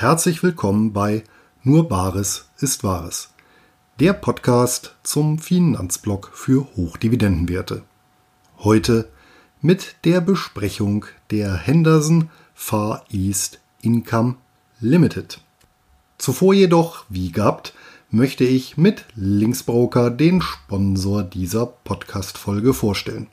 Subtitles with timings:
[0.00, 1.24] herzlich willkommen bei
[1.64, 3.30] Nur Bares ist Wahres,
[3.98, 7.82] der Podcast zum Finanzblock für Hochdividendenwerte.
[8.58, 9.08] Heute
[9.60, 14.36] mit der Besprechung der Henderson Far East Income
[14.78, 15.40] Limited.
[16.16, 17.74] Zuvor jedoch, wie gehabt,
[18.08, 23.26] möchte ich mit Linksbroker den Sponsor dieser Podcast-Folge vorstellen.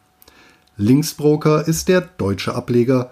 [0.77, 3.11] Linksbroker ist der deutsche Ableger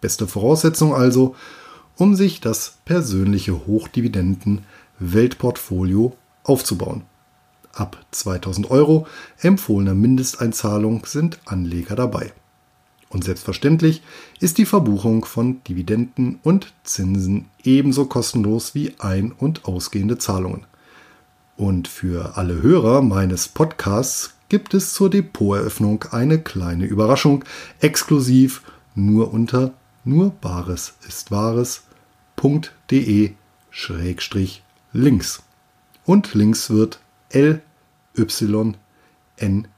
[0.00, 1.36] Beste Voraussetzung also,
[1.96, 7.02] um sich das persönliche Hochdividenden-Weltportfolio aufzubauen.
[7.72, 9.06] Ab 2000 Euro
[9.40, 12.32] empfohlener Mindesteinzahlung sind Anleger dabei.
[13.10, 14.02] Und selbstverständlich
[14.38, 20.66] ist die Verbuchung von Dividenden und Zinsen ebenso kostenlos wie ein- und ausgehende Zahlungen.
[21.56, 27.44] Und für alle Hörer meines Podcasts gibt es zur Depoteröffnung eine kleine Überraschung,
[27.80, 28.62] exklusiv
[28.94, 29.72] nur unter
[30.08, 31.84] nur Bares ist Wahres.de
[33.70, 35.42] Schrägstrich links.
[36.04, 37.60] Und links wird L
[38.16, 38.76] Y
[39.36, 39.68] N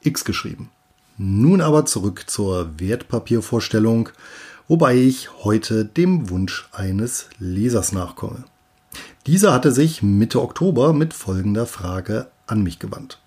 [0.00, 0.70] X geschrieben.
[1.18, 4.08] Nun aber zurück zur Wertpapiervorstellung,
[4.68, 8.44] wobei ich heute dem Wunsch eines Lesers nachkomme.
[9.26, 13.20] Dieser hatte sich Mitte Oktober mit folgender Frage an mich gewandt.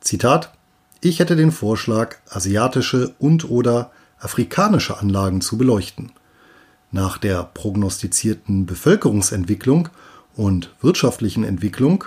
[0.00, 0.54] Zitat
[1.02, 6.12] Ich hätte den Vorschlag, asiatische und oder afrikanische Anlagen zu beleuchten.
[6.92, 9.88] Nach der prognostizierten Bevölkerungsentwicklung
[10.36, 12.04] und wirtschaftlichen Entwicklung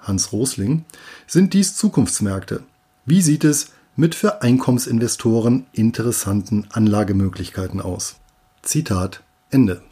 [0.00, 0.84] Hans Rosling
[1.26, 2.62] sind dies Zukunftsmärkte.
[3.04, 8.16] Wie sieht es mit für Einkommensinvestoren interessanten Anlagemöglichkeiten aus?
[8.62, 9.82] Zitat Ende.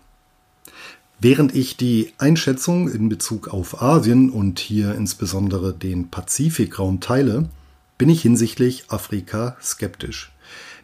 [1.18, 7.48] Während ich die Einschätzung in Bezug auf Asien und hier insbesondere den Pazifikraum teile,
[7.96, 10.32] bin ich hinsichtlich Afrika skeptisch.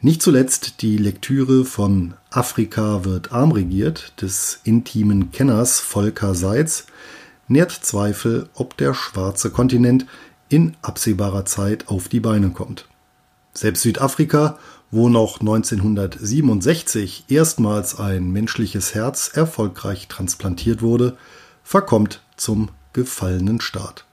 [0.04, 6.86] Nicht zuletzt die Lektüre von Afrika wird arm regiert des intimen Kenners Volker Seitz
[7.46, 10.06] nährt Zweifel, ob der schwarze Kontinent
[10.48, 12.88] in absehbarer Zeit auf die Beine kommt.
[13.52, 14.58] Selbst Südafrika,
[14.90, 21.16] wo noch 1967 erstmals ein menschliches Herz erfolgreich transplantiert wurde,
[21.62, 24.04] verkommt zum gefallenen Staat.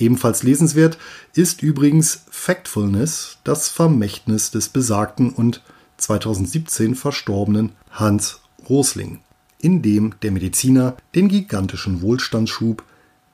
[0.00, 0.96] Ebenfalls lesenswert
[1.34, 5.62] ist übrigens Factfulness, das Vermächtnis des besagten und
[5.98, 9.20] 2017 verstorbenen Hans Rosling,
[9.58, 12.82] in dem der Mediziner den gigantischen Wohlstandsschub,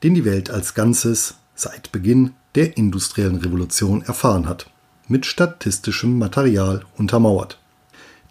[0.03, 4.69] den die Welt als Ganzes seit Beginn der industriellen Revolution erfahren hat,
[5.07, 7.59] mit statistischem Material untermauert.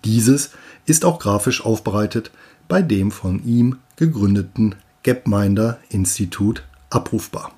[0.04, 0.50] Dieses
[0.84, 2.30] ist auch grafisch aufbereitet
[2.68, 7.55] bei dem von ihm gegründeten Gapminder Institut abrufbar.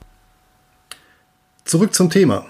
[1.69, 2.47] Zurück zum Thema.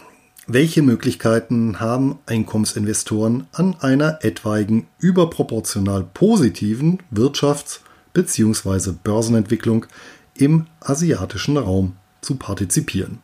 [0.47, 7.81] Welche Möglichkeiten haben Einkommensinvestoren an einer etwaigen überproportional positiven Wirtschafts-
[8.13, 8.93] bzw.
[9.03, 9.87] Börsenentwicklung
[10.35, 13.19] im asiatischen Raum zu partizipieren?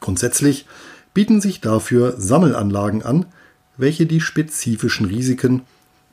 [0.00, 0.66] Grundsätzlich
[1.14, 3.24] bieten sich dafür Sammelanlagen an,
[3.76, 5.62] welche die spezifischen Risiken,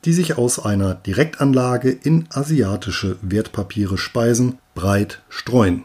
[0.04, 5.82] die sich aus einer Direktanlage in asiatische Wertpapiere speisen, breit streuen.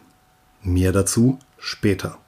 [0.62, 2.21] Mehr dazu später.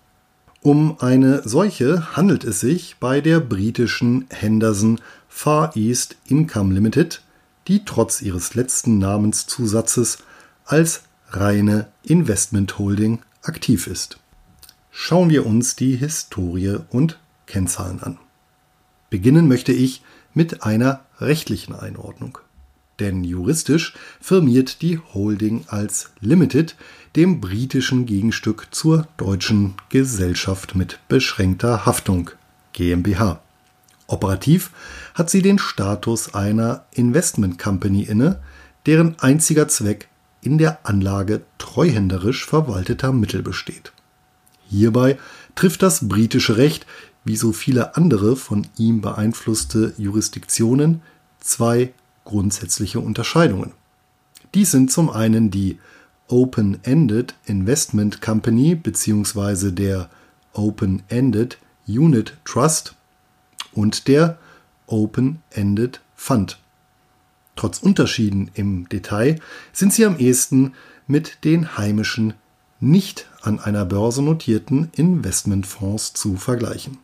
[0.63, 7.21] Um eine solche handelt es sich bei der britischen Henderson Far East Income Limited,
[7.67, 10.19] die trotz ihres letzten Namenszusatzes
[10.63, 14.19] als reine Investment Holding aktiv ist.
[14.89, 18.17] Schauen wir uns die Historie und Kennzahlen an.
[19.09, 20.01] Beginnen möchte ich
[20.33, 22.37] mit einer rechtlichen Einordnung
[22.99, 26.75] denn juristisch firmiert die Holding als Limited,
[27.15, 32.31] dem britischen Gegenstück zur deutschen Gesellschaft mit beschränkter Haftung
[32.73, 33.41] GmbH.
[34.07, 34.71] Operativ
[35.13, 38.39] hat sie den Status einer Investment Company inne,
[38.85, 40.09] deren einziger Zweck
[40.41, 43.93] in der Anlage treuhänderisch verwalteter Mittel besteht.
[44.69, 45.17] Hierbei
[45.55, 46.85] trifft das britische Recht,
[47.23, 51.01] wie so viele andere von ihm beeinflusste Jurisdiktionen,
[51.39, 51.93] zwei
[52.25, 53.71] grundsätzliche Unterscheidungen.
[54.53, 55.79] Dies sind zum einen die
[56.27, 59.71] Open-Ended Investment Company bzw.
[59.71, 60.09] der
[60.53, 62.95] Open-Ended Unit Trust
[63.73, 64.37] und der
[64.87, 66.59] Open-Ended Fund.
[67.55, 69.39] Trotz Unterschieden im Detail
[69.73, 70.73] sind sie am ehesten
[71.07, 72.33] mit den heimischen,
[72.79, 76.97] nicht an einer Börse notierten Investmentfonds zu vergleichen.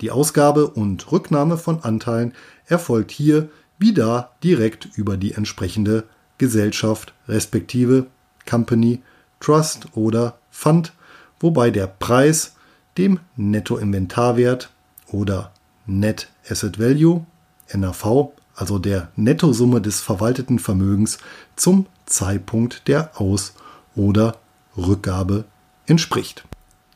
[0.00, 2.34] Die Ausgabe und Rücknahme von Anteilen
[2.66, 3.48] erfolgt hier
[3.90, 6.04] da direkt über die entsprechende
[6.38, 8.06] Gesellschaft respektive
[8.48, 9.02] Company,
[9.40, 10.92] Trust oder Fund,
[11.40, 12.54] wobei der Preis
[12.96, 14.70] dem Nettoinventarwert
[15.08, 15.52] oder
[15.86, 17.26] Net Asset Value
[17.74, 21.18] NAV, also der Nettosumme des verwalteten Vermögens
[21.56, 23.54] zum Zeitpunkt der Aus-
[23.96, 24.36] oder
[24.76, 25.44] Rückgabe
[25.86, 26.44] entspricht.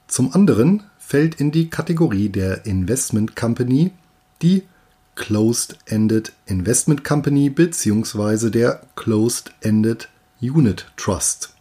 [0.06, 3.92] Zum anderen fällt in die Kategorie der Investment Company
[4.42, 4.62] die
[5.16, 8.50] Closed-Ended Investment Company bzw.
[8.50, 10.08] der Closed-Ended
[10.40, 11.54] Unit Trust.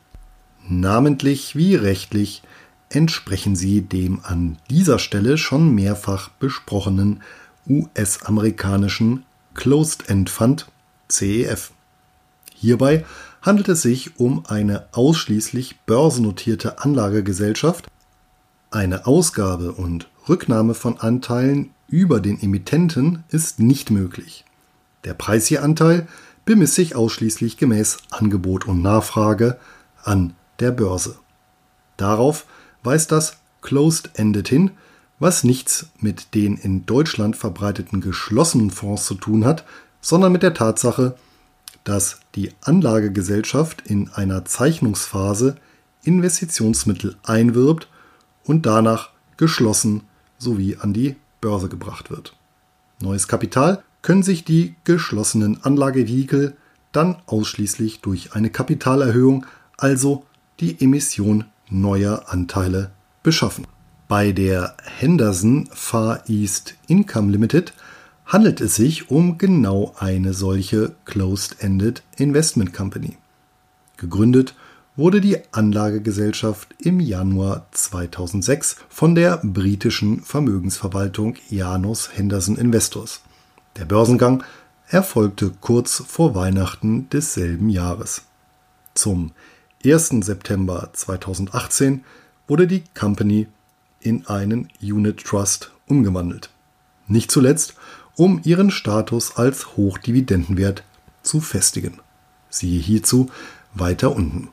[0.68, 2.44] Namentlich wie rechtlich
[2.90, 7.22] entsprechen sie dem an dieser Stelle schon mehrfach besprochenen
[7.68, 9.26] US-amerikanischen
[9.56, 10.68] Closed-End Fund
[11.08, 11.72] CEF.
[12.54, 13.06] Hierbei
[13.42, 17.88] handelt es sich um eine ausschließlich börsennotierte Anlagegesellschaft.
[18.72, 24.44] Eine Ausgabe und Rücknahme von Anteilen über den Emittenten ist nicht möglich.
[25.04, 26.08] Der Preis je Anteil
[26.46, 29.58] bemisst sich ausschließlich gemäß Angebot und Nachfrage
[30.04, 31.18] an der Börse.
[31.98, 32.46] Darauf
[32.84, 34.72] weist das Closed-Ended hin,
[35.20, 39.64] was nichts mit den in Deutschland verbreiteten geschlossenen Fonds zu tun hat,
[40.02, 41.16] sondern mit der Tatsache,
[41.84, 45.56] dass die Anlagegesellschaft in einer Zeichnungsphase
[46.04, 47.88] Investitionsmittel einwirbt
[48.46, 50.04] und danach geschlossen
[50.38, 52.36] sowie an die Börse gebracht wird.
[53.00, 56.56] Neues Kapital können sich die geschlossenen Anlagevehikel
[56.92, 59.46] dann ausschließlich durch eine Kapitalerhöhung,
[59.78, 60.26] also
[60.60, 62.92] die Emission neuer Anteile,
[63.24, 63.68] beschaffen.
[64.08, 67.74] Bei der Henderson Far East Income Limited
[68.26, 73.18] handelt es sich um genau eine solche Closed-Ended Investment Company.
[73.98, 74.56] Gegründet
[74.96, 83.22] wurde die Anlagegesellschaft im Januar 2006 von der britischen Vermögensverwaltung Janus Henderson Investors.
[83.78, 84.44] Der Börsengang
[84.88, 88.24] erfolgte kurz vor Weihnachten desselben Jahres.
[88.94, 89.32] Zum
[89.86, 90.10] 1.
[90.22, 92.06] September 2018
[92.48, 93.48] wurde die Company
[94.00, 96.50] in einen Unit Trust umgewandelt.
[97.08, 97.76] Nicht zuletzt,
[98.16, 100.84] um ihren Status als Hochdividendenwert
[101.22, 102.00] zu festigen.
[102.50, 103.30] Siehe hierzu
[103.74, 104.50] weiter unten.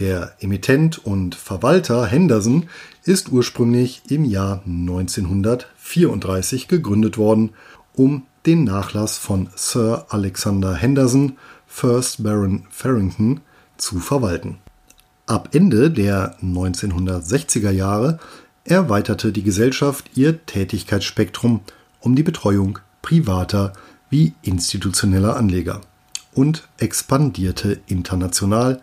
[0.00, 2.70] Der Emittent und Verwalter Henderson
[3.04, 7.50] ist ursprünglich im Jahr 1934 gegründet worden,
[7.94, 11.36] um den Nachlass von Sir Alexander Henderson,
[11.66, 13.40] First Baron Farrington,
[13.76, 14.56] zu verwalten.
[15.26, 18.18] Ab Ende der 1960er Jahre
[18.64, 21.60] erweiterte die Gesellschaft ihr Tätigkeitsspektrum
[22.00, 23.74] um die Betreuung privater
[24.08, 25.82] wie institutioneller Anleger
[26.32, 28.80] und expandierte international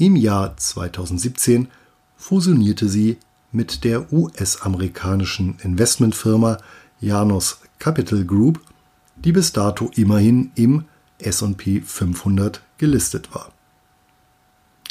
[0.00, 1.68] im Jahr 2017
[2.16, 3.18] fusionierte sie
[3.52, 6.56] mit der US-amerikanischen Investmentfirma
[7.00, 8.60] Janus Capital Group,
[9.16, 10.86] die bis dato immerhin im
[11.18, 13.52] S&P 500 gelistet war.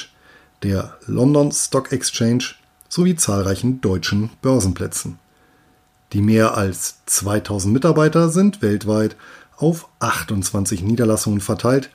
[0.63, 2.55] der London Stock Exchange
[2.89, 5.19] sowie zahlreichen deutschen Börsenplätzen.
[6.13, 9.17] Die mehr als 2000 Mitarbeiter sind weltweit
[9.57, 11.91] auf 28 Niederlassungen verteilt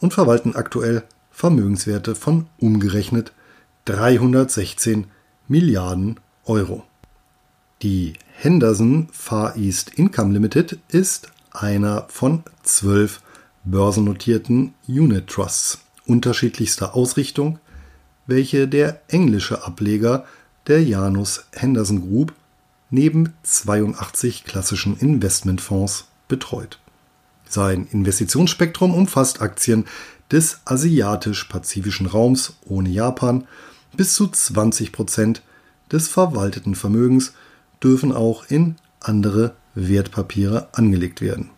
[0.00, 3.32] und verwalten aktuell Vermögenswerte von umgerechnet
[3.86, 5.06] 316
[5.48, 6.84] Milliarden Euro.
[7.84, 13.20] Die Henderson Far East Income Limited ist einer von zwölf
[13.64, 17.58] börsennotierten Unit Trusts unterschiedlichster Ausrichtung,
[18.26, 20.24] welche der englische Ableger
[20.66, 22.32] der Janus Henderson Group
[22.88, 26.78] neben 82 klassischen Investmentfonds betreut.
[27.46, 29.84] Sein Investitionsspektrum umfasst Aktien
[30.32, 33.46] des asiatisch-pazifischen Raums ohne Japan
[33.94, 35.42] bis zu 20 Prozent
[35.92, 37.34] des verwalteten Vermögens
[37.84, 41.50] dürfen auch in andere Wertpapiere angelegt werden.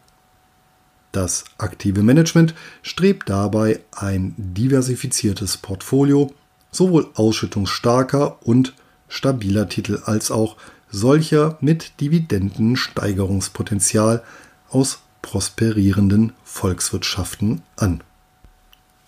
[1.12, 6.35] Das aktive Management strebt dabei ein diversifiziertes Portfolio
[6.71, 8.75] sowohl ausschüttungsstarker und
[9.09, 10.56] stabiler Titel als auch
[10.90, 14.23] solcher mit Dividendensteigerungspotenzial
[14.68, 18.02] aus prosperierenden Volkswirtschaften an.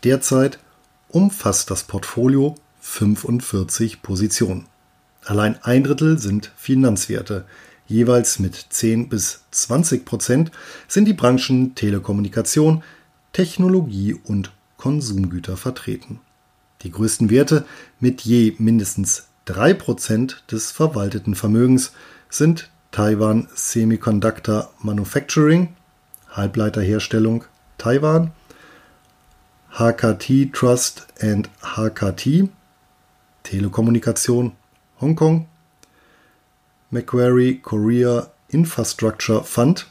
[0.05, 0.59] Derzeit
[1.09, 4.67] umfasst das Portfolio 45 Positionen.
[5.25, 7.45] Allein ein Drittel sind Finanzwerte.
[7.87, 10.51] Jeweils mit 10 bis 20 Prozent
[10.87, 12.83] sind die Branchen Telekommunikation,
[13.33, 16.21] Technologie und Konsumgüter vertreten.
[16.83, 17.65] Die größten Werte
[17.99, 21.93] mit je mindestens 3 Prozent des verwalteten Vermögens
[22.29, 25.75] sind Taiwan Semiconductor Manufacturing,
[26.31, 27.45] Halbleiterherstellung
[27.79, 28.33] Taiwan,
[29.71, 32.49] HKT Trust and HKT,
[33.43, 34.53] Telekommunikation
[35.01, 35.47] Hongkong,
[36.91, 39.87] Macquarie Korea Infrastructure Fund,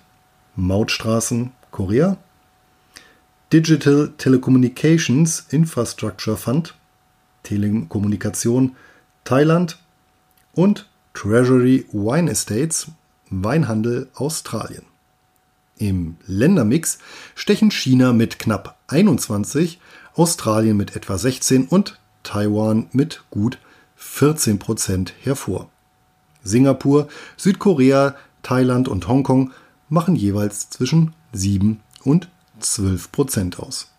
[0.56, 2.18] Mautstraßen Korea,
[3.54, 6.74] Digital Telecommunications Infrastructure Fund,
[7.44, 8.76] Telekommunikation
[9.24, 9.78] Thailand.
[10.54, 12.88] Und Treasury Wine Estates,
[13.30, 14.84] Weinhandel Australien.
[15.78, 17.00] Im Ländermix
[17.36, 19.80] stechen China mit knapp 21,
[20.16, 23.60] Australien mit etwa 16 und Taiwan mit gut
[23.98, 25.70] 14 Prozent hervor.
[26.44, 29.52] Singapur, Südkorea, Thailand und Hongkong
[29.90, 33.92] machen jeweils zwischen 7 und 12 Prozent aus.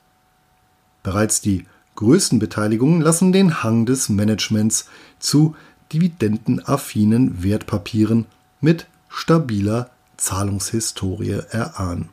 [1.02, 4.88] Bereits die größten Beteiligungen lassen den Hang des Managements
[5.18, 5.56] zu
[5.92, 8.26] dividendenaffinen Wertpapieren
[8.60, 12.08] mit stabiler Zahlungshistorie erahnen.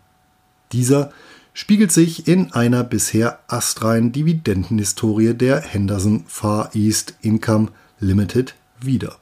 [0.72, 1.12] Dieser
[1.56, 9.16] spiegelt sich in einer bisher astreinen Dividendenhistorie der Henderson Far East Income Limited wider.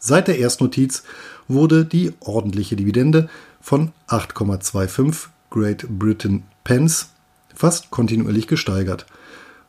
[0.00, 1.04] Seit der Erstnotiz
[1.46, 7.10] wurde die ordentliche Dividende von 8,25 Great Britain Pence
[7.54, 9.06] fast kontinuierlich gesteigert,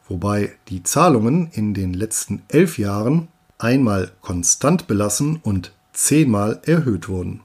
[0.09, 3.27] wobei die Zahlungen in den letzten elf Jahren
[3.59, 7.41] einmal konstant belassen und zehnmal erhöht wurden.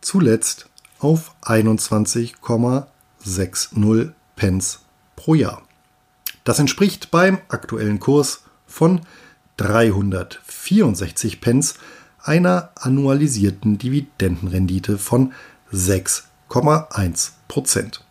[0.00, 1.34] Zuletzt auf
[3.24, 4.80] 21,60 Pence
[5.16, 5.62] pro Jahr.
[6.44, 9.02] Das entspricht beim aktuellen Kurs von
[9.58, 11.74] 364 Pence
[12.22, 15.32] einer annualisierten Dividendenrendite von
[15.72, 18.04] 6,1 Prozent.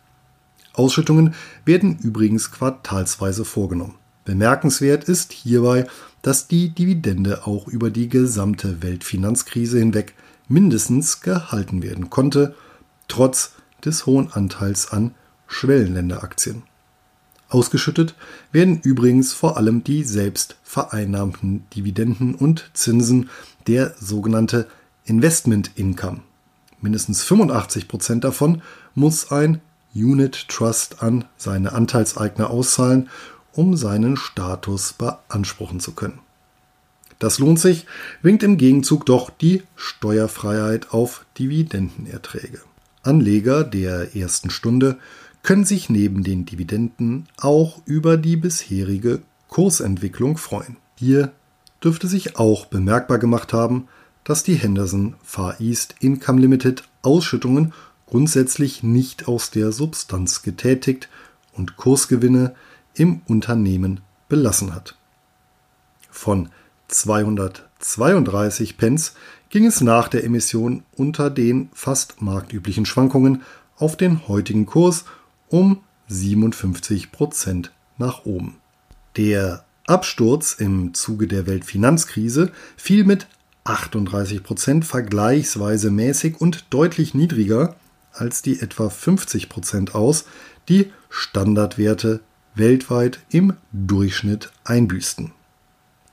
[0.74, 3.96] Ausschüttungen werden übrigens quartalsweise vorgenommen.
[4.24, 5.88] Bemerkenswert ist hierbei,
[6.22, 10.14] dass die Dividende auch über die gesamte Weltfinanzkrise hinweg
[10.48, 12.56] mindestens gehalten werden konnte,
[13.08, 13.54] trotz
[13.86, 15.14] des hohen Anteils an
[15.48, 16.64] Schwellenländeraktien.
[17.50, 18.16] Ausgeschüttet
[18.54, 23.30] werden übrigens vor allem die selbst vereinnahmten Dividenden und Zinsen,
[23.68, 24.68] der sogenannte
[25.04, 26.22] Investment Income.
[26.80, 28.62] Mindestens 85 Prozent davon
[28.96, 29.62] muss ein
[29.94, 33.10] Unit Trust an seine Anteilseigner auszahlen,
[33.52, 36.20] um seinen Status beanspruchen zu können.
[37.20, 37.86] Das lohnt sich,
[38.22, 42.62] winkt im Gegenzug doch die Steuerfreiheit auf Dividendenerträge.
[43.04, 44.98] Anleger der ersten Stunde
[45.44, 50.78] können sich neben den Dividenden auch über die bisherige Kursentwicklung freuen.
[50.96, 51.32] Hier
[51.84, 53.88] dürfte sich auch bemerkbar gemacht haben,
[54.24, 57.74] dass die Henderson Far East Income Limited Ausschüttungen
[58.06, 61.10] grundsätzlich nicht aus der Substanz getätigt
[61.54, 62.54] und Kursgewinne
[62.94, 64.96] im Unternehmen belassen hat.
[66.10, 66.50] Von
[66.92, 69.14] 232 Pence
[69.50, 73.42] ging es nach der Emission unter den fast marktüblichen Schwankungen
[73.78, 75.06] auf den heutigen Kurs
[75.50, 78.58] um 57 Prozent nach oben.
[79.18, 83.28] Der Absturz im Zuge der Weltfinanzkrise fiel mit
[83.64, 87.76] 38 Prozent vergleichsweise mäßig und deutlich niedriger
[88.14, 90.26] als die etwa 50 Prozent aus,
[90.70, 92.22] die Standardwerte
[92.56, 95.32] weltweit im Durchschnitt einbüßten.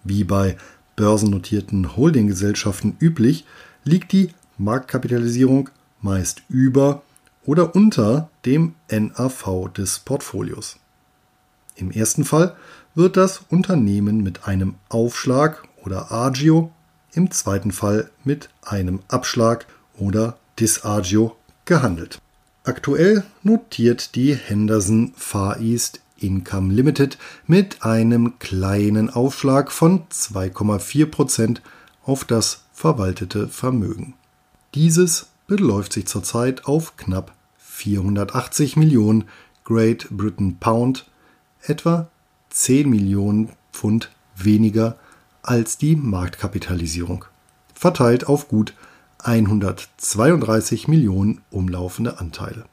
[0.08, 0.56] Wie bei
[0.96, 3.44] börsennotierten Holdinggesellschaften üblich,
[3.84, 5.68] liegt die Marktkapitalisierung
[6.00, 7.02] meist über
[7.44, 10.78] oder unter dem NAV des Portfolios.
[11.76, 12.56] Im ersten Fall
[12.94, 16.72] wird das Unternehmen mit einem Aufschlag oder Agio,
[17.12, 19.66] im zweiten Fall mit einem Abschlag
[19.98, 21.36] oder Disagio
[21.66, 22.18] gehandelt.
[22.64, 31.58] Aktuell notiert die Henderson Far East Income Limited mit einem kleinen Aufschlag von 2,4%
[32.04, 34.14] auf das verwaltete Vermögen.
[34.74, 39.24] Dieses beläuft sich zurzeit auf knapp 480 Millionen
[39.64, 41.10] Great Britain Pound,
[41.62, 42.08] etwa
[42.50, 44.96] 10 Millionen Pfund weniger
[45.42, 47.24] als die Marktkapitalisierung,
[47.74, 48.74] verteilt auf gut
[49.18, 52.64] 132 Millionen umlaufende Anteile.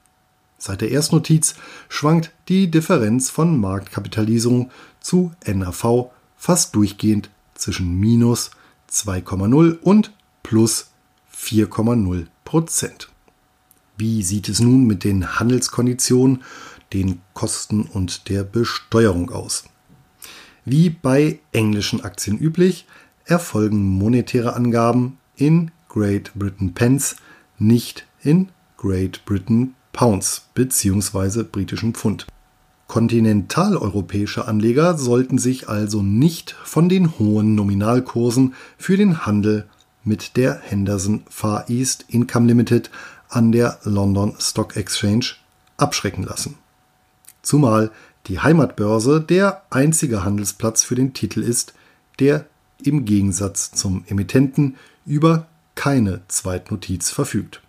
[0.57, 1.55] Seit der Erstnotiz
[1.89, 8.51] schwankt die Differenz von Marktkapitalisierung zu NAV fast durchgehend zwischen minus
[8.91, 10.11] 2,0 und
[10.43, 10.91] plus
[11.35, 13.09] 4,0 Prozent.
[13.97, 16.43] Wie sieht es nun mit den Handelskonditionen,
[16.93, 19.65] den Kosten und der Besteuerung aus?
[20.65, 22.85] Wie bei englischen Aktien üblich,
[23.25, 27.15] erfolgen monetäre Angaben in Great Britain Pence,
[27.57, 31.43] nicht in Great Britain Pounds bzw.
[31.43, 32.27] britischen Pfund.
[32.87, 39.65] Kontinentaleuropäische Anleger sollten sich also nicht von den hohen Nominalkursen für den Handel
[40.03, 42.91] mit der Henderson Far East Income Limited
[43.29, 45.27] an der London Stock Exchange
[45.77, 46.55] abschrecken lassen.
[47.41, 47.89] Zumal
[48.27, 51.73] die Heimatbörse der einzige Handelsplatz für den Titel ist,
[52.19, 52.45] der
[52.83, 54.75] im Gegensatz zum Emittenten
[55.05, 57.61] über keine Zweitnotiz verfügt.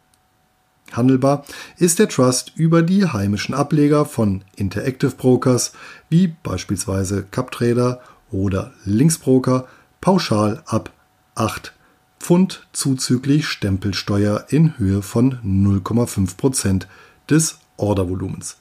[0.93, 1.45] Handelbar
[1.79, 5.73] ist der Trust über die heimischen Ableger von Interactive Brokers
[6.09, 8.01] wie beispielsweise CapTrader
[8.31, 9.67] oder Linksbroker
[10.01, 10.91] pauschal ab
[11.35, 11.73] 8
[12.19, 16.87] Pfund zuzüglich Stempelsteuer in Höhe von 0,5%
[17.29, 18.57] des Ordervolumens.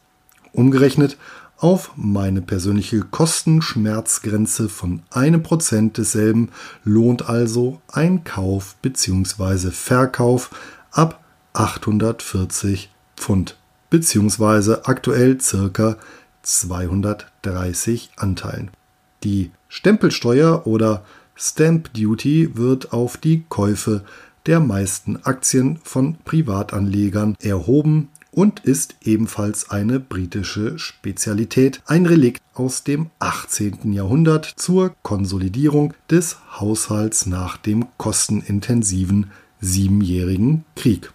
[0.52, 1.18] Umgerechnet
[1.58, 6.50] auf meine persönliche Kostenschmerzgrenze von einem Prozent desselben
[6.84, 9.72] lohnt also ein Kauf bzw.
[9.72, 10.52] Verkauf
[10.92, 11.25] ab
[11.56, 13.58] 840 Pfund
[13.90, 14.78] bzw.
[14.84, 15.98] aktuell circa
[16.44, 18.72] 230 Anteilen.
[19.24, 21.04] Die Stempelsteuer oder
[21.36, 24.04] Stamp Duty wird auf die Käufe
[24.46, 32.84] der meisten Aktien von Privatanlegern erhoben und ist ebenfalls eine britische Spezialität, ein Relikt aus
[32.84, 33.94] dem 18.
[33.94, 39.32] Jahrhundert zur Konsolidierung des Haushalts nach dem kostenintensiven
[39.62, 41.12] Siebenjährigen Krieg.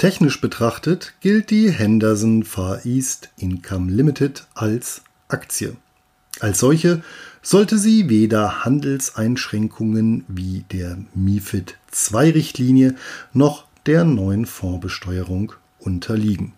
[0.00, 5.76] Technisch betrachtet gilt die Henderson Far East Income Limited als Aktie.
[6.40, 7.02] Als solche
[7.42, 11.76] sollte sie weder Handelseinschränkungen wie der MIFID
[12.14, 12.94] II-Richtlinie
[13.34, 16.54] noch der neuen Fondsbesteuerung unterliegen.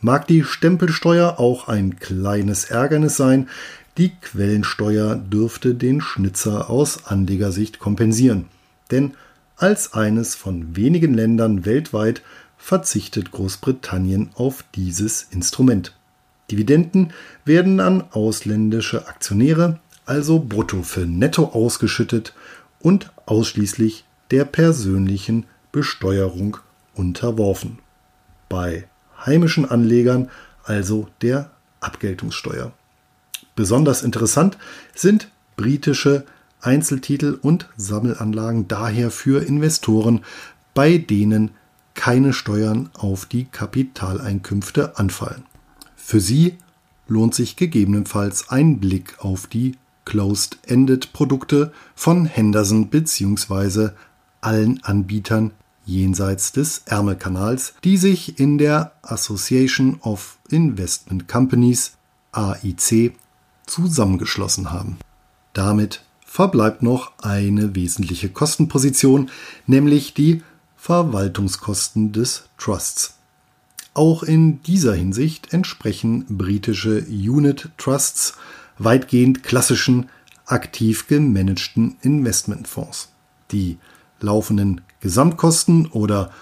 [0.00, 3.48] Mag die Stempelsteuer auch ein kleines Ärgernis sein,
[3.96, 8.46] die Quellensteuer dürfte den Schnitzer aus Anlegersicht kompensieren.
[8.90, 9.12] Denn
[9.56, 12.22] als eines von wenigen Ländern weltweit
[12.62, 15.94] verzichtet Großbritannien auf dieses Instrument.
[16.50, 17.12] Dividenden
[17.44, 22.34] werden an ausländische Aktionäre, also brutto für netto ausgeschüttet
[22.80, 26.56] und ausschließlich der persönlichen Besteuerung
[26.94, 27.80] unterworfen.
[28.48, 28.86] Bei
[29.26, 30.30] heimischen Anlegern
[30.62, 32.72] also der Abgeltungssteuer.
[33.56, 34.56] Besonders interessant
[34.94, 36.24] sind britische
[36.60, 40.24] Einzeltitel und Sammelanlagen daher für Investoren,
[40.74, 41.50] bei denen
[41.94, 45.44] keine Steuern auf die Kapitaleinkünfte anfallen.
[45.96, 46.58] Für sie
[47.06, 53.90] lohnt sich gegebenenfalls ein Blick auf die Closed-Ended-Produkte von Henderson bzw.
[54.40, 55.52] allen Anbietern
[55.84, 61.96] jenseits des Ärmelkanals, die sich in der Association of Investment Companies
[62.32, 63.14] AIC
[63.66, 64.98] zusammengeschlossen haben.
[65.52, 69.30] Damit verbleibt noch eine wesentliche Kostenposition,
[69.66, 70.42] nämlich die
[70.82, 73.14] Verwaltungskosten des Trusts.
[73.94, 78.34] Auch in dieser Hinsicht entsprechen britische Unit Trusts
[78.78, 80.08] weitgehend klassischen,
[80.44, 83.12] aktiv gemanagten Investmentfonds.
[83.52, 83.78] Die
[84.18, 86.32] laufenden Gesamtkosten oder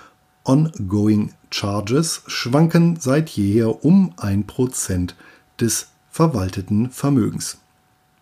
[0.45, 5.17] Ongoing Charges schwanken seit jeher um ein Prozent
[5.61, 7.60] des verwalteten Vermögens.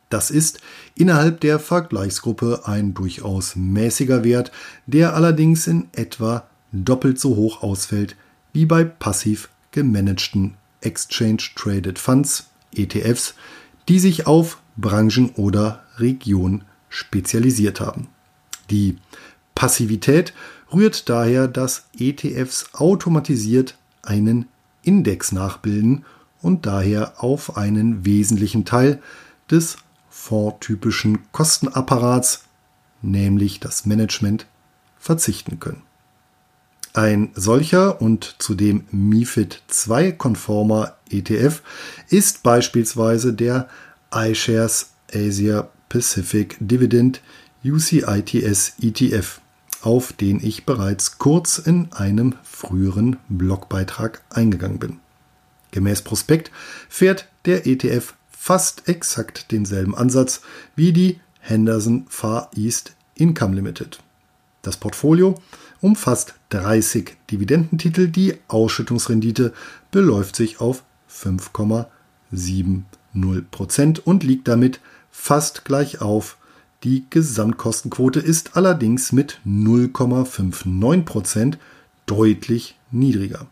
[0.09, 0.61] Das ist
[0.95, 4.51] innerhalb der Vergleichsgruppe ein durchaus mäßiger Wert,
[4.87, 8.17] der allerdings in etwa doppelt so hoch ausfällt
[8.53, 13.35] wie bei passiv gemanagten Exchange Traded Funds ETFs,
[13.89, 18.09] die sich auf Branchen oder Region spezialisiert haben.
[18.71, 18.97] Die
[19.55, 20.33] Passivität
[20.73, 24.47] rührt daher, dass ETFs automatisiert einen
[24.83, 26.05] Index nachbilden
[26.41, 29.03] und daher auf einen wesentlichen Teil
[29.51, 29.79] des
[30.19, 32.45] fondtypischen Kostenapparats,
[33.03, 34.47] nämlich das Management,
[34.99, 35.83] verzichten können.
[36.93, 41.63] Ein solcher und zudem MIFID II-konformer ETF
[42.09, 43.69] ist beispielsweise der
[44.13, 47.23] iShares Asia Pacific Dividend
[47.65, 49.41] UCITS ETF,
[49.83, 54.99] auf den ich bereits kurz in einem früheren Blogbeitrag eingegangen bin.
[55.71, 56.51] Gemäß Prospekt
[56.89, 58.15] fährt der ETF
[58.49, 60.41] fast exakt denselben Ansatz
[60.75, 63.99] wie die Henderson Far East Income Limited.
[64.63, 65.35] Das Portfolio
[65.83, 69.53] umfasst 30 Dividendentitel, die Ausschüttungsrendite
[69.91, 70.83] beläuft sich auf
[71.13, 74.81] 5,70% und liegt damit
[75.11, 76.39] fast gleich auf.
[76.85, 81.59] Die Gesamtkostenquote ist allerdings mit 0,59%
[82.07, 83.47] deutlich niedriger.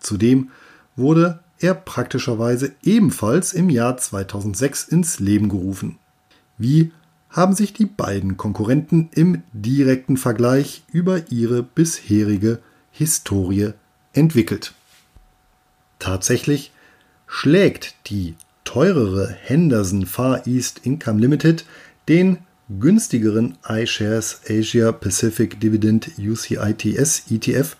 [0.00, 0.48] Zudem
[0.96, 5.98] wurde er praktischerweise ebenfalls im Jahr 2006 ins Leben gerufen.
[6.58, 6.92] Wie
[7.30, 13.72] haben sich die beiden Konkurrenten im direkten Vergleich über ihre bisherige Historie
[14.14, 14.72] entwickelt.
[15.98, 16.72] Tatsächlich
[17.26, 21.66] schlägt die teurere Henderson Far East Income Limited
[22.08, 22.38] den
[22.80, 27.76] günstigeren iShares Asia Pacific Dividend UCITS ETF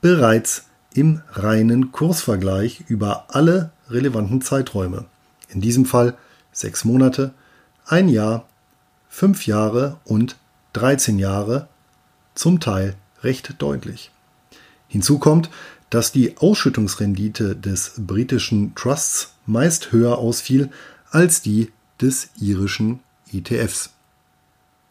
[0.00, 5.06] bereits im reinen Kursvergleich über alle relevanten Zeiträume.
[5.48, 6.16] In diesem Fall
[6.52, 7.32] sechs Monate,
[7.86, 8.46] ein Jahr,
[9.08, 10.36] fünf Jahre und
[10.72, 11.68] 13 Jahre,
[12.34, 14.10] zum Teil recht deutlich.
[14.88, 15.50] Hinzu kommt,
[15.90, 20.70] dass die Ausschüttungsrendite des britischen Trusts meist höher ausfiel
[21.10, 23.00] als die des irischen
[23.32, 23.90] ETFs.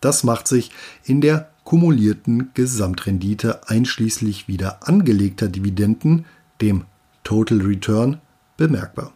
[0.02, 0.72] Das macht sich
[1.04, 6.26] in der kumulierten Gesamtrendite einschließlich wieder angelegter Dividenden,
[6.62, 6.86] dem
[7.24, 8.20] Total Return,
[8.58, 9.14] bemerkbar.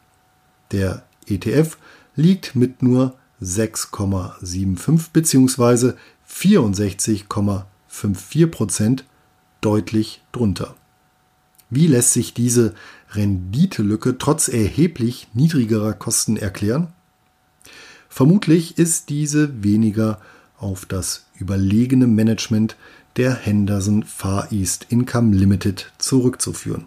[0.71, 1.77] Der ETF
[2.15, 5.93] liegt mit nur 6,75 bzw.
[6.27, 9.05] 64,54 Prozent
[9.65, 10.75] deutlich drunter.
[11.69, 12.75] Wie lässt sich diese
[13.11, 16.89] Renditelücke trotz erheblich niedrigerer Kosten erklären?
[18.07, 20.21] Vermutlich ist diese weniger
[20.57, 22.77] auf das überlegene Management
[23.17, 26.85] der Henderson Far East Income Limited zurückzuführen.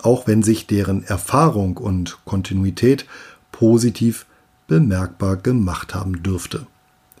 [0.00, 3.06] Auch wenn sich deren Erfahrung und Kontinuität
[3.52, 4.26] positiv
[4.66, 6.66] bemerkbar gemacht haben dürfte.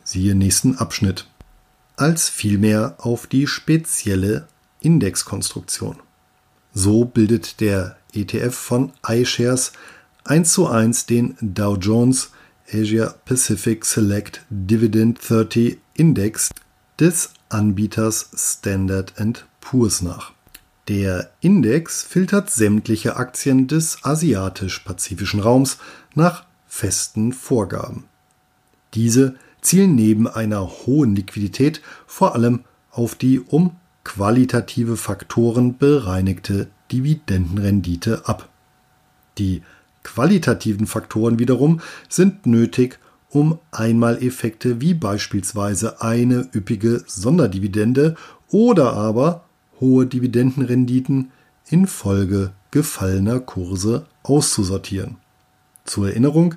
[0.02, 1.26] Siehe nächsten Abschnitt.
[1.96, 4.48] Als vielmehr auf die spezielle
[4.80, 5.96] Indexkonstruktion.
[6.72, 9.72] So bildet der ETF von iShares
[10.24, 12.30] 1 zu 1 den Dow Jones
[12.72, 16.50] Asia Pacific Select Dividend 30 Index
[16.98, 19.14] des Anbieters Standard
[19.60, 20.32] Poor's nach.
[20.88, 25.78] Der Index filtert sämtliche Aktien des asiatisch-pazifischen Raums
[26.14, 28.04] nach festen Vorgaben.
[28.94, 38.26] Diese zielen neben einer hohen Liquidität vor allem auf die um qualitative Faktoren bereinigte Dividendenrendite
[38.26, 38.48] ab.
[39.38, 39.62] Die
[40.02, 48.16] qualitativen Faktoren wiederum sind nötig, um Einmaleffekte wie beispielsweise eine üppige Sonderdividende
[48.48, 49.44] oder aber
[49.80, 51.30] hohe Dividendenrenditen
[51.68, 55.16] infolge gefallener Kurse auszusortieren.
[55.84, 56.56] Zur Erinnerung,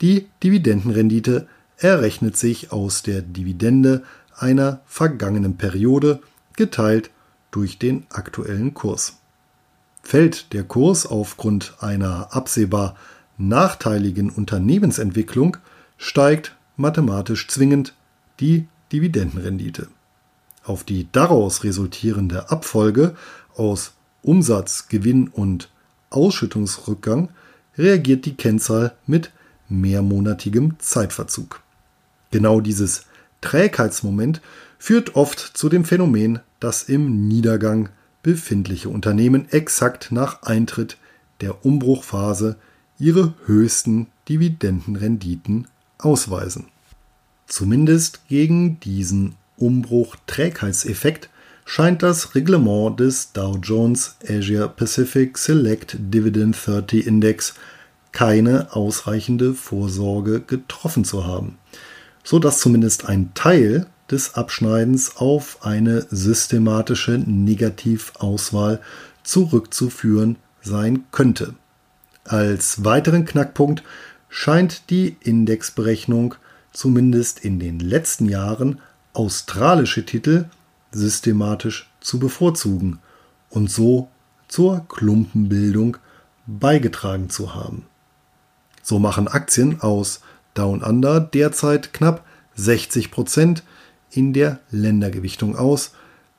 [0.00, 4.02] die Dividendenrendite errechnet sich aus der Dividende
[4.36, 6.20] einer vergangenen Periode
[6.56, 7.10] geteilt
[7.50, 9.18] durch den aktuellen Kurs.
[10.02, 12.96] Fällt der Kurs aufgrund einer absehbar
[13.38, 15.56] nachteiligen Unternehmensentwicklung,
[15.96, 17.94] steigt mathematisch zwingend
[18.40, 19.88] die Dividendenrendite.
[20.64, 23.16] Auf die daraus resultierende Abfolge
[23.54, 25.70] aus Umsatz, Gewinn und
[26.10, 27.30] Ausschüttungsrückgang
[27.76, 29.30] reagiert die Kennzahl mit
[29.68, 31.62] mehrmonatigem Zeitverzug.
[32.30, 33.06] Genau dieses
[33.40, 34.40] Trägheitsmoment
[34.82, 37.90] führt oft zu dem Phänomen, dass im Niedergang
[38.24, 40.96] befindliche Unternehmen exakt nach Eintritt
[41.40, 42.56] der Umbruchphase
[42.98, 45.68] ihre höchsten Dividendenrenditen
[45.98, 46.64] ausweisen.
[47.46, 51.30] Zumindest gegen diesen Umbruch-Trägheitseffekt
[51.64, 57.54] scheint das Reglement des Dow Jones Asia Pacific Select Dividend 30 Index
[58.10, 61.58] keine ausreichende Vorsorge getroffen zu haben,
[62.24, 68.80] so dass zumindest ein Teil des Abschneidens auf eine systematische Negativauswahl
[69.22, 71.54] zurückzuführen sein könnte.
[72.24, 73.82] Als weiteren Knackpunkt
[74.28, 76.36] scheint die Indexberechnung
[76.72, 78.80] zumindest in den letzten Jahren
[79.12, 80.46] australische Titel
[80.92, 82.98] systematisch zu bevorzugen
[83.50, 84.08] und so
[84.48, 85.96] zur Klumpenbildung
[86.46, 87.86] beigetragen zu haben.
[88.82, 90.20] So machen Aktien aus
[90.54, 92.24] Down Under derzeit knapp
[92.56, 93.62] 60 Prozent
[94.12, 95.92] in der Ländergewichtung aus,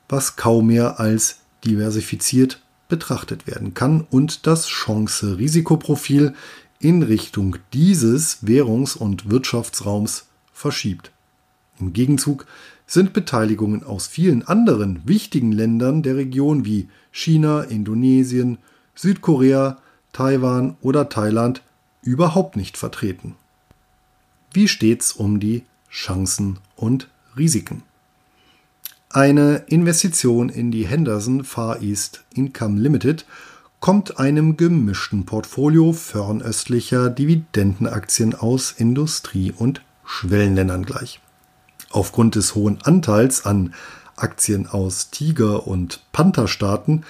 [0.08, 6.34] was kaum mehr als diversifiziert betrachtet werden kann und das Chance-Risikoprofil
[6.78, 11.10] in Richtung dieses Währungs- und Wirtschaftsraums verschiebt.
[11.80, 12.46] Im Gegenzug
[12.86, 18.58] sind Beteiligungen aus vielen anderen wichtigen Ländern der Region wie China, Indonesien,
[18.94, 19.78] Südkorea,
[20.12, 21.62] Taiwan oder Thailand
[22.02, 23.34] überhaupt nicht vertreten.
[24.52, 27.82] Wie steht's um die Chancen und Risiken?
[29.10, 33.26] Eine Investition in die Henderson Far East Income Limited
[33.80, 41.20] kommt einem gemischten Portfolio fernöstlicher Dividendenaktien aus Industrie- und Schwellenländern gleich.
[41.90, 43.74] Aufgrund des hohen Anteils an
[44.16, 47.04] Aktien aus Tiger- und Pantherstaaten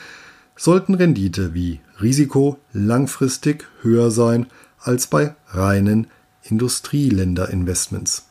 [0.56, 4.46] sollten Rendite wie Risiko langfristig höher sein
[4.78, 6.08] als bei reinen
[6.42, 8.26] Industrieländerinvestments.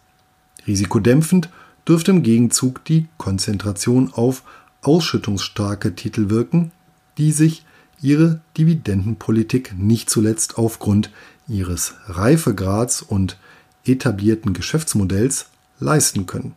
[0.67, 1.49] Risikodämpfend
[1.87, 4.43] dürfte im Gegenzug die Konzentration auf
[4.81, 6.71] ausschüttungsstarke Titel wirken,
[7.17, 7.65] die sich
[8.01, 11.09] ihre Dividendenpolitik nicht zuletzt aufgrund
[11.47, 13.37] ihres Reifegrads und
[13.85, 15.47] etablierten Geschäftsmodells
[15.79, 16.55] leisten können.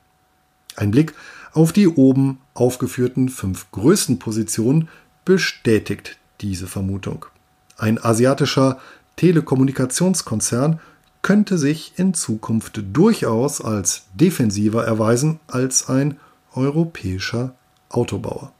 [0.76, 1.14] Ein Blick
[1.52, 4.88] auf die oben aufgeführten fünf größten Positionen
[5.24, 7.26] bestätigt diese Vermutung.
[7.78, 8.78] Ein asiatischer
[9.16, 10.80] Telekommunikationskonzern
[11.26, 16.20] könnte sich in Zukunft durchaus als defensiver erweisen als ein
[16.54, 17.56] europäischer
[17.88, 18.52] Autobauer.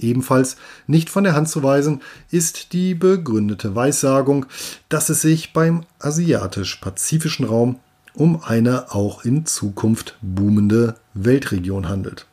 [0.00, 0.56] Ebenfalls
[0.88, 4.46] nicht von der Hand zu weisen ist die begründete Weissagung,
[4.88, 7.78] dass es sich beim asiatisch-pazifischen Raum
[8.14, 12.26] um eine auch in Zukunft boomende Weltregion handelt.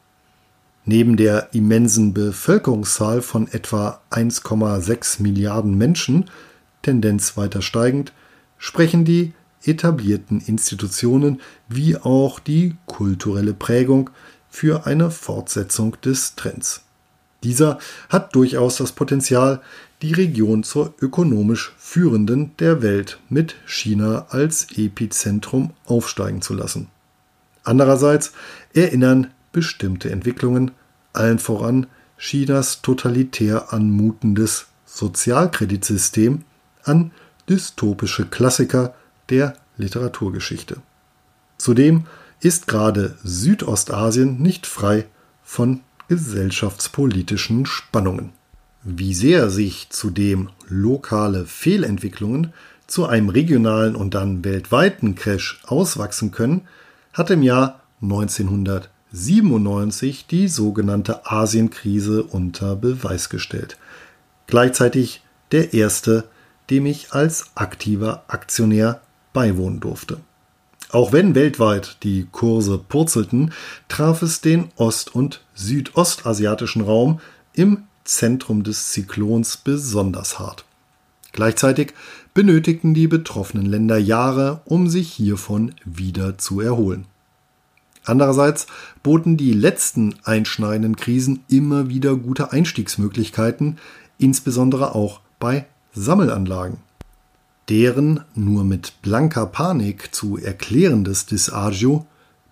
[0.84, 6.26] Neben der immensen Bevölkerungszahl von etwa 1,6 Milliarden Menschen,
[6.82, 8.14] Tendenz weiter steigend,
[8.62, 14.12] sprechen die etablierten Institutionen wie auch die kulturelle Prägung
[14.50, 16.84] für eine Fortsetzung des Trends.
[17.44, 19.62] Dieser hat durchaus das Potenzial,
[20.04, 26.88] die Region zur ökonomisch führenden der Welt mit China als Epizentrum aufsteigen zu lassen.
[27.64, 28.32] Andererseits
[28.74, 30.72] erinnern bestimmte Entwicklungen,
[31.14, 36.44] allen voran Chinas totalitär anmutendes Sozialkreditsystem,
[36.84, 37.12] an
[37.52, 38.96] dystopische Klassiker
[39.30, 40.78] der Literaturgeschichte.
[41.58, 42.08] Zudem
[42.40, 45.06] ist gerade Südostasien nicht frei
[45.44, 48.30] von gesellschaftspolitischen Spannungen.
[48.84, 52.54] Wie sehr sich zudem lokale Fehlentwicklungen
[52.88, 56.62] zu einem regionalen und dann weltweiten Crash auswachsen können,
[57.14, 63.78] hat im Jahr 1997 die sogenannte Asienkrise unter Beweis gestellt.
[64.48, 66.24] Gleichzeitig der erste,
[66.70, 69.02] dem ich als aktiver Aktionär
[69.34, 70.20] beiwohnen durfte.
[70.92, 73.54] Auch wenn weltweit die Kurse purzelten,
[73.88, 77.22] traf es den ost- und südostasiatischen Raum
[77.54, 80.66] im Zentrum des Zyklons besonders hart.
[81.32, 81.94] Gleichzeitig
[82.34, 87.06] benötigten die betroffenen Länder Jahre, um sich hiervon wieder zu erholen.
[88.04, 88.68] Andererseits
[89.04, 93.78] boten die letzten einschneidenden Krisen immer wieder gute Einstiegsmöglichkeiten,
[94.18, 96.78] insbesondere auch bei Sammelanlagen
[97.72, 102.06] deren nur mit blanker Panik zu erklärendes Disagio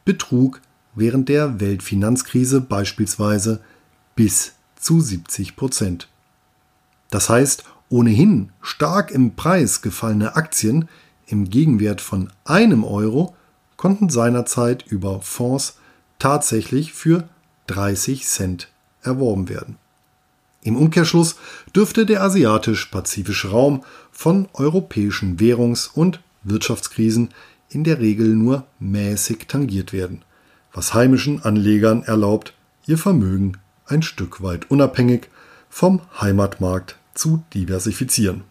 [0.06, 0.62] betrug
[0.96, 3.60] während der Weltfinanzkrise beispielsweise
[4.16, 6.08] bis zu 70 Prozent.
[7.10, 10.88] Das heißt, ohnehin stark im Preis gefallene Aktien
[11.28, 13.36] im Gegenwert von einem Euro
[13.76, 15.78] konnten seinerzeit über Fonds
[16.18, 17.28] tatsächlich für
[17.68, 18.70] 30 Cent
[19.02, 19.78] erworben werden.
[20.62, 21.38] Im Umkehrschluss
[21.76, 27.30] dürfte der asiatisch-pazifische Raum von europäischen Währungs- und Wirtschaftskrisen
[27.70, 30.24] in der Regel nur mäßig tangiert werden,
[30.74, 32.54] was heimischen Anlegern erlaubt,
[32.88, 35.30] ihr Vermögen ein Stück weit unabhängig
[35.70, 38.44] vom Heimatmarkt zu diversifizieren.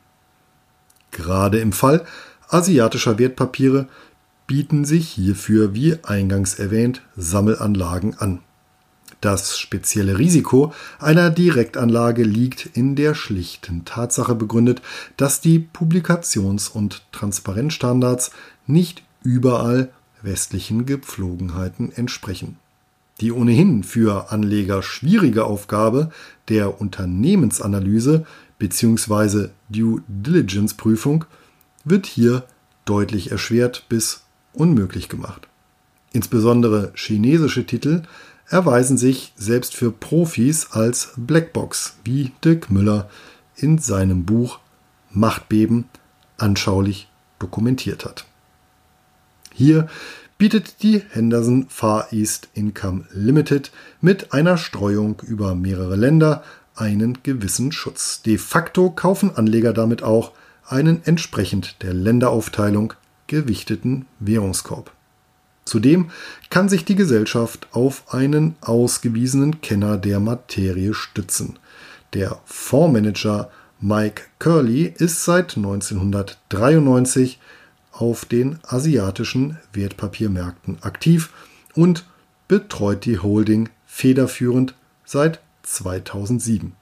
[1.11, 2.05] Gerade im Fall
[2.49, 3.89] asiatischer Wertpapiere
[4.47, 8.41] bieten sich hierfür, wie eingangs erwähnt, Sammelanlagen an.
[9.21, 14.81] Das spezielle Risiko einer Direktanlage liegt in der schlichten Tatsache begründet,
[15.17, 18.31] dass die Publikations- und Transparenzstandards
[18.67, 19.91] nicht überall
[20.23, 22.57] westlichen Gepflogenheiten entsprechen.
[23.21, 26.11] Die ohnehin für Anleger schwierige Aufgabe
[26.49, 28.25] der Unternehmensanalyse
[28.61, 29.49] bzw.
[29.69, 31.25] Due Diligence Prüfung
[31.85, 32.45] wird hier
[32.85, 35.49] deutlich erschwert bis unmöglich gemacht.
[36.13, 38.03] Insbesondere chinesische Titel
[38.49, 43.09] erweisen sich selbst für Profis als Blackbox, wie Dirk Müller
[43.57, 44.61] in seinem Buch
[45.11, 45.85] Machtbeben
[46.37, 47.09] anschaulich
[47.39, 48.25] dokumentiert hat.
[49.53, 49.89] Hier
[50.39, 56.45] bietet die Henderson Far East Income Limited mit einer Streuung über mehrere Länder
[56.77, 58.23] einen gewissen Schutz.
[58.23, 60.33] De facto kaufen Anleger damit auch
[60.65, 62.95] einen entsprechend der Länderaufteilung
[63.27, 64.93] gewichteten Währungskorb.
[65.69, 66.11] Zudem
[66.51, 71.59] kann sich die Gesellschaft auf einen ausgewiesenen Kenner der Materie stützen.
[72.15, 73.51] Der Fondsmanager
[73.81, 77.39] Mike Curley ist seit 1993
[77.93, 81.31] auf den asiatischen Wertpapiermärkten aktiv
[81.75, 82.05] und
[82.49, 86.73] betreut die Holding federführend seit 2007.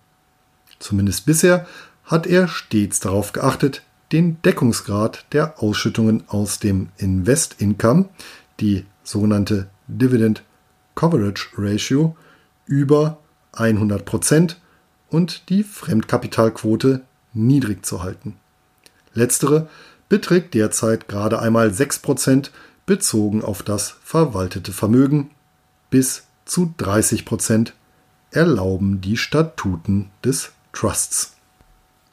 [0.79, 1.67] Zumindest bisher
[2.05, 8.09] hat er stets darauf geachtet, den Deckungsgrad der Ausschüttungen aus dem Invest Income
[8.61, 10.43] die sogenannte Dividend
[10.95, 12.17] Coverage Ratio
[12.67, 13.19] über
[13.55, 14.57] 100%
[15.11, 18.37] und die Fremdkapitalquote niedrig zu halten.
[19.15, 19.69] Letztere
[20.09, 22.51] beträgt derzeit gerade einmal 6%
[22.87, 25.31] bezogen auf das verwaltete Vermögen.
[25.91, 27.73] Bis zu 30%
[28.31, 31.35] erlauben die Statuten des Trusts.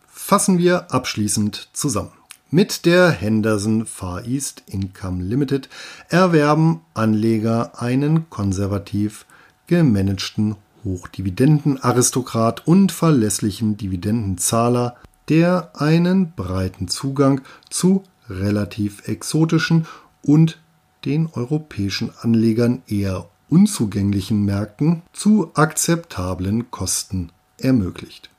[0.08, 2.12] Fassen wir abschließend zusammen.
[2.54, 5.70] Mit der Henderson Far East Income Limited
[6.10, 9.26] erwerben Anleger einen konservativ
[9.66, 14.98] gemanagten Hochdividendenaristokrat und verlässlichen Dividendenzahler,
[15.30, 19.88] der einen breiten Zugang zu relativ exotischen
[20.22, 20.60] und
[21.06, 28.30] den europäischen Anlegern eher unzugänglichen Märkten zu akzeptablen Kosten ermöglicht.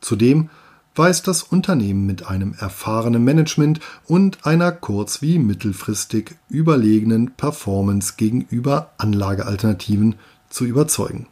[0.00, 0.50] Zudem
[0.94, 8.90] weist das Unternehmen mit einem erfahrenen Management und einer kurz- wie mittelfristig überlegenen Performance gegenüber
[8.98, 10.16] Anlagealternativen
[10.48, 11.26] zu überzeugen.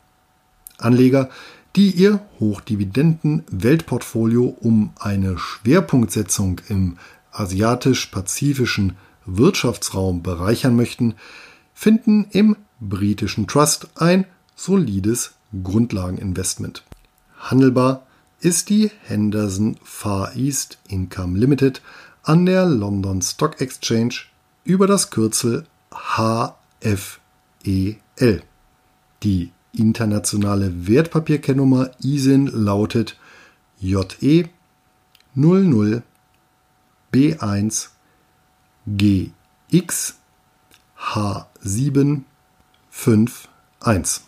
[0.79, 1.31] Anleger,
[1.77, 6.97] die ihr Hochdividenden-Weltportfolio um eine Schwerpunktsetzung im
[7.33, 11.15] asiatisch-pazifischen Wirtschaftsraum bereichern möchten,
[11.75, 14.25] finden im britischen Trust ein
[14.57, 16.85] solides Grundlageninvestment.
[17.39, 18.07] Handelbar
[18.41, 21.83] ist die Henderson Far East Income Limited
[22.23, 24.15] an der London Stock Exchange
[24.65, 27.23] über das Kürzel HFEL.
[29.23, 33.17] Die internationale Wertpapierkennnummer ISIN lautet
[33.81, 34.49] JE
[35.35, 36.03] 00
[37.13, 37.89] B1
[38.87, 40.15] GX
[40.99, 42.23] H7
[42.91, 43.49] 5
[43.81, 44.23] 1.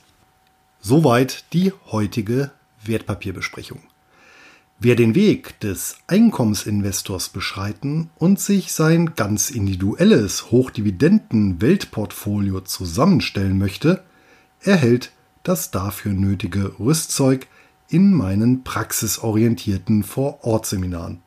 [0.80, 2.50] Soweit die heutige
[2.84, 3.89] Wertpapierbesprechung.
[4.82, 14.02] Wer den Weg des Einkommensinvestors beschreiten und sich sein ganz individuelles Hochdividenden-Weltportfolio zusammenstellen möchte,
[14.62, 15.12] erhält
[15.42, 17.46] das dafür nötige Rüstzeug
[17.90, 21.20] in meinen praxisorientierten Vor-Ort-Seminaren.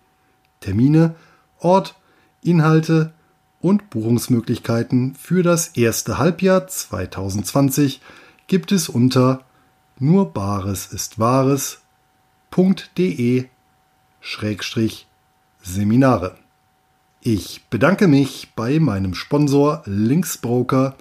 [0.59, 1.13] Termine,
[1.59, 1.93] Ort,
[2.41, 3.13] Inhalte
[3.61, 8.01] und Buchungsmöglichkeiten für das erste Halbjahr 2020
[8.47, 9.45] gibt es unter
[9.99, 11.82] nur Bares ist Wahres.de
[15.63, 16.35] Seminare.
[17.19, 20.95] Ich bedanke mich bei meinem Sponsor Linksbroker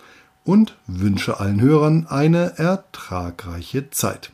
[0.45, 4.33] und wünsche allen Hörern eine ertragreiche Zeit.